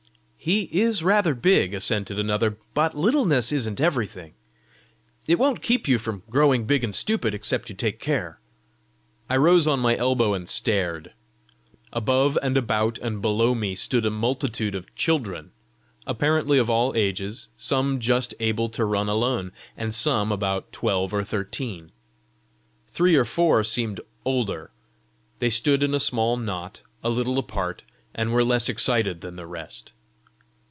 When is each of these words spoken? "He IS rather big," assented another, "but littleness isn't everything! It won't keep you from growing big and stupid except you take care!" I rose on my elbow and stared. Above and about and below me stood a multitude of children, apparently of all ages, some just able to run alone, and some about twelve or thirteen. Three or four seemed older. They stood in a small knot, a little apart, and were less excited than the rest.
"He 0.43 0.63
IS 0.71 1.03
rather 1.03 1.35
big," 1.35 1.75
assented 1.75 2.17
another, 2.17 2.57
"but 2.73 2.97
littleness 2.97 3.51
isn't 3.51 3.79
everything! 3.79 4.33
It 5.27 5.37
won't 5.37 5.61
keep 5.61 5.87
you 5.87 5.99
from 5.99 6.23
growing 6.31 6.65
big 6.65 6.83
and 6.83 6.95
stupid 6.95 7.35
except 7.35 7.69
you 7.69 7.75
take 7.75 7.99
care!" 7.99 8.39
I 9.29 9.37
rose 9.37 9.67
on 9.67 9.79
my 9.81 9.95
elbow 9.95 10.33
and 10.33 10.49
stared. 10.49 11.13
Above 11.93 12.39
and 12.41 12.57
about 12.57 12.97
and 12.97 13.21
below 13.21 13.53
me 13.53 13.75
stood 13.75 14.03
a 14.03 14.09
multitude 14.09 14.73
of 14.73 14.95
children, 14.95 15.51
apparently 16.07 16.57
of 16.57 16.71
all 16.71 16.95
ages, 16.95 17.47
some 17.55 17.99
just 17.99 18.33
able 18.39 18.67
to 18.69 18.83
run 18.83 19.07
alone, 19.09 19.51
and 19.77 19.93
some 19.93 20.31
about 20.31 20.71
twelve 20.71 21.13
or 21.13 21.23
thirteen. 21.23 21.91
Three 22.87 23.15
or 23.15 23.25
four 23.25 23.63
seemed 23.63 24.01
older. 24.25 24.71
They 25.37 25.51
stood 25.51 25.83
in 25.83 25.93
a 25.93 25.99
small 25.99 26.35
knot, 26.35 26.81
a 27.03 27.09
little 27.11 27.37
apart, 27.37 27.83
and 28.15 28.31
were 28.33 28.43
less 28.43 28.69
excited 28.69 29.21
than 29.21 29.35
the 29.35 29.45
rest. 29.45 29.93